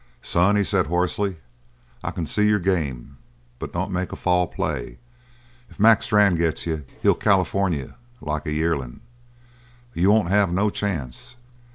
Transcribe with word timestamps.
"Son," 0.23 0.55
he 0.55 0.63
said 0.63 0.87
hoarsely. 0.87 1.37
"I 2.03 2.09
c'n 2.09 2.25
see 2.25 2.47
you're 2.47 2.57
game. 2.57 3.17
But 3.59 3.71
don't 3.71 3.91
make 3.91 4.11
a 4.11 4.15
fall 4.15 4.47
play. 4.47 4.97
If 5.69 5.79
Mac 5.79 6.01
Strann 6.01 6.33
gets 6.33 6.65
you, 6.65 6.85
he'll 7.03 7.13
California 7.13 7.95
you 8.19 8.27
like 8.27 8.47
a 8.47 8.51
yearling. 8.51 9.01
You 9.93 10.09
won't 10.09 10.29
have 10.29 10.51
no 10.51 10.71
chance. 10.71 11.35